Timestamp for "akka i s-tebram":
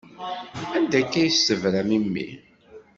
1.01-1.89